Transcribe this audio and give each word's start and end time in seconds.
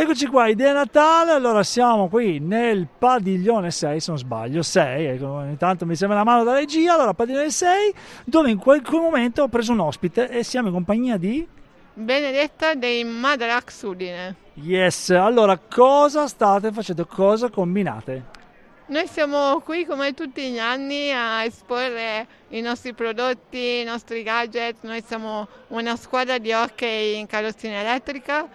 Eccoci 0.00 0.28
qua, 0.28 0.48
idea 0.48 0.72
Natale, 0.72 1.32
allora 1.32 1.62
siamo 1.62 2.08
qui 2.08 2.38
nel 2.38 2.86
padiglione 2.86 3.70
6, 3.70 4.00
se 4.00 4.10
non 4.10 4.18
sbaglio, 4.18 4.62
6, 4.62 5.04
ecco, 5.04 5.28
ogni 5.28 5.58
tanto 5.58 5.84
mi 5.84 5.94
sembra 5.94 6.16
la 6.16 6.24
mano 6.24 6.42
da 6.42 6.54
regia, 6.54 6.94
allora 6.94 7.12
padiglione 7.12 7.50
6, 7.50 7.94
dove 8.24 8.48
in 8.48 8.56
quel 8.56 8.80
momento 8.92 9.42
ho 9.42 9.48
preso 9.48 9.72
un 9.72 9.80
ospite 9.80 10.30
e 10.30 10.42
siamo 10.42 10.68
in 10.68 10.72
compagnia 10.72 11.18
di... 11.18 11.46
Benedetta 11.92 12.72
dei 12.72 13.04
Madrax 13.04 13.82
Udine. 13.82 14.36
Yes, 14.54 15.10
allora 15.10 15.58
cosa 15.58 16.26
state 16.28 16.72
facendo, 16.72 17.04
cosa 17.04 17.50
combinate? 17.50 18.38
Noi 18.86 19.06
siamo 19.06 19.60
qui 19.60 19.84
come 19.84 20.14
tutti 20.14 20.50
gli 20.50 20.58
anni 20.58 21.12
a 21.12 21.44
esporre 21.44 22.26
i 22.48 22.62
nostri 22.62 22.94
prodotti, 22.94 23.80
i 23.80 23.84
nostri 23.84 24.22
gadget, 24.22 24.76
noi 24.80 25.02
siamo 25.06 25.46
una 25.68 25.94
squadra 25.94 26.38
di 26.38 26.52
hockey 26.52 27.18
in 27.18 27.26
carrozzina 27.26 27.80
elettrica 27.80 28.48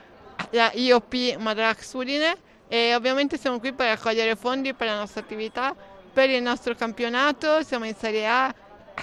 la 0.52 0.72
IOP 0.74 1.38
Madrax 1.38 1.94
Udine 1.94 2.36
e 2.68 2.96
ovviamente 2.96 3.38
siamo 3.38 3.60
qui 3.60 3.74
per 3.74 3.88
raccogliere 3.88 4.36
fondi 4.36 4.74
per 4.74 4.88
la 4.88 4.98
nostra 4.98 5.22
attività, 5.22 5.76
per 6.12 6.30
il 6.30 6.42
nostro 6.42 6.74
campionato, 6.76 7.64
siamo 7.64 7.86
in 7.86 7.96
Serie 7.96 8.28
A 8.28 8.54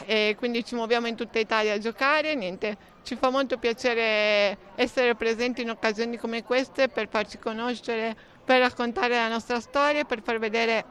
e 0.07 0.35
quindi 0.39 0.65
ci 0.65 0.75
muoviamo 0.75 1.07
in 1.07 1.15
tutta 1.15 1.39
Italia 1.39 1.75
a 1.75 1.79
giocare, 1.79 2.35
niente, 2.35 2.77
ci 3.03 3.17
fa 3.17 3.31
molto 3.31 3.59
piacere 3.59 4.57
essere 4.75 5.15
presenti 5.15 5.63
in 5.63 5.71
occasioni 5.71 6.17
come 6.17 6.43
queste 6.43 6.89
per 6.89 7.09
farci 7.09 7.39
conoscere, 7.39 8.17
per 8.45 8.61
raccontare 8.61 9.15
la 9.15 9.29
nostra 9.29 9.61
storia, 9.61 10.05
per 10.05 10.23
far 10.23 10.39
vedere 10.39 10.85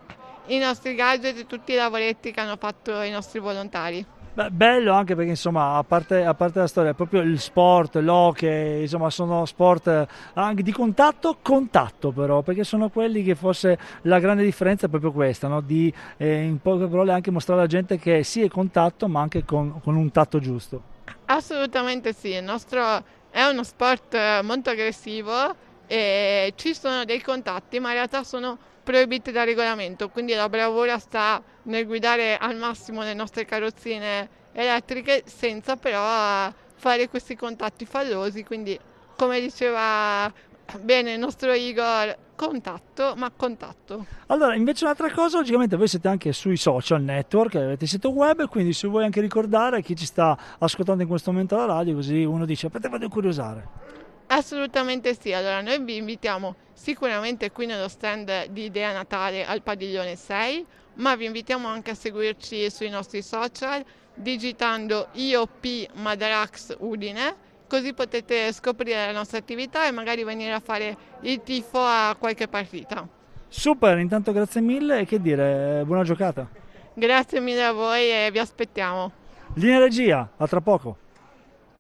i 0.48 0.58
nostri 0.58 0.96
gadget 0.96 1.38
e 1.38 1.48
tutti 1.48 1.74
i 1.74 1.76
lavoretti 1.76 2.32
che 2.32 2.40
hanno 2.40 2.58
fatto 2.58 3.02
i 3.02 3.10
nostri 3.10 3.40
volontari. 3.40 4.06
Beh, 4.34 4.50
bello 4.50 4.94
anche 4.94 5.14
perché 5.14 5.32
insomma 5.32 5.76
a 5.76 5.84
parte, 5.84 6.24
a 6.24 6.34
parte, 6.34 6.60
la 6.60 6.68
storia 6.68 6.94
proprio 6.94 7.20
il 7.20 7.38
sport, 7.38 7.98
l'hockey 7.98 8.82
insomma 8.82 9.10
sono 9.10 9.46
sport 9.46 10.08
anche 10.34 10.64
di 10.64 10.72
contatto 10.72 11.40
contatto 11.42 12.12
però 12.12 12.42
perché 12.42 12.64
sono 12.64 12.88
quelli 12.88 13.24
che 13.24 13.36
forse 13.36 13.78
la 14.04 14.20
grande 14.20 14.44
differenza 14.44 14.86
è 14.86 14.90
proprio 14.90 15.12
questa 15.12 15.50
no? 15.50 15.60
di 15.60 15.94
eh, 16.16 16.44
in 16.44 16.62
poche 16.62 16.88
parole 16.88 17.12
anche 17.12 17.30
mostrare 17.30 17.60
alla 17.60 17.70
gente 17.70 18.00
che 18.00 18.24
sì 18.24 18.42
è 18.42 18.48
contatto 18.48 19.10
ma 19.10 19.20
anche 19.20 19.44
con, 19.44 19.82
con 19.82 19.98
un 19.98 20.10
tatto 20.12 20.40
giusto 20.40 20.82
assolutamente 21.26 22.14
sì 22.14 22.30
il 22.30 22.44
nostro 22.44 23.04
è 23.30 23.44
uno 23.44 23.64
sport 23.66 24.16
molto 24.44 24.70
aggressivo 24.70 25.70
e 25.88 26.54
ci 26.56 26.74
sono 26.74 27.06
dei 27.06 27.22
contatti 27.22 27.80
ma 27.80 27.90
in 27.90 27.96
realtà 27.96 28.24
sono 28.24 28.58
proibiti 28.84 29.32
dal 29.32 29.46
regolamento, 29.46 30.10
quindi 30.10 30.34
la 30.34 30.50
bravura 30.50 30.98
sta 30.98 31.42
nel 31.64 31.86
guidare 31.86 32.38
al 32.38 32.56
massimo 32.56 33.04
le 33.04 33.14
nostre 33.14 33.46
carrozzine 33.46 34.28
elettriche 34.54 35.24
senza 35.26 35.76
però 35.76 36.52
fare 36.76 37.08
questi 37.10 37.36
contatti 37.36 37.86
fallosi, 37.86 38.44
quindi 38.44 38.78
come 39.16 39.40
diceva 39.40 40.32
bene 40.80 41.14
il 41.14 41.20
nostro 41.20 41.54
Igor, 41.54 42.16
contatto, 42.36 43.14
ma 43.16 43.30
contatto. 43.36 44.06
Allora, 44.28 44.56
invece 44.56 44.86
un'altra 44.86 45.12
cosa, 45.12 45.38
logicamente 45.38 45.76
voi 45.76 45.88
siete 45.88 46.08
anche 46.08 46.34
sui 46.34 46.58
social 46.58 47.02
network, 47.04 47.56
avete 47.56 47.86
sito 47.86 48.10
web, 48.10 48.48
quindi 48.48 48.74
se 48.74 48.88
vuoi 48.88 49.04
anche 49.04 49.22
ricordare 49.22 49.82
chi 49.84 49.96
ci 49.96 50.06
sta 50.06 50.38
ascoltando 50.58 51.04
in 51.04 51.10
questo 51.10 51.32
momento 51.32 51.56
alla 51.56 51.74
radio, 51.76 51.94
così 51.94 52.24
uno 52.24 52.46
dice, 52.46 52.66
aspetta, 52.66 52.90
vado 52.90 53.06
a 53.06 53.10
curiosare. 53.10 53.68
Assolutamente 54.42 55.16
sì, 55.16 55.34
allora 55.34 55.62
noi 55.62 55.80
vi 55.84 55.98
invitiamo 55.98 56.56
sicuramente 56.74 57.52
qui 57.52 57.68
nello 57.68 57.88
stand 57.88 58.48
di 58.48 58.64
Idea 58.64 58.92
Natale 58.92 59.46
al 59.46 59.62
padiglione 59.62 60.16
6, 60.16 60.66
ma 60.96 61.16
vi 61.16 61.26
invitiamo 61.26 61.68
anche 61.68 61.92
a 61.92 61.94
seguirci 61.94 62.72
sui 62.72 62.90
nostri 62.90 63.22
social 63.22 63.86
digitando 64.16 65.10
IOP 65.12 65.94
Madarax 65.94 66.76
Udine, 66.80 67.36
così 67.68 67.94
potete 67.94 68.52
scoprire 68.52 69.06
la 69.06 69.12
nostra 69.12 69.38
attività 69.38 69.86
e 69.86 69.92
magari 69.92 70.24
venire 70.24 70.54
a 70.54 70.60
fare 70.60 70.98
il 71.22 71.44
tifo 71.44 71.80
a 71.80 72.16
qualche 72.18 72.48
partita. 72.48 73.08
Super, 73.48 74.00
intanto 74.00 74.32
grazie 74.32 74.60
mille 74.60 75.02
e 75.02 75.06
che 75.06 75.22
dire, 75.22 75.84
buona 75.86 76.04
giocata. 76.04 76.50
Grazie 76.96 77.40
mille 77.42 77.64
a 77.64 77.74
voi 77.74 78.10
e 78.10 78.30
vi 78.32 78.40
aspettiamo. 78.40 79.12
Linea 79.54 79.78
regia, 79.78 80.32
a 80.36 80.48
tra 80.48 80.62
poco. 80.62 81.01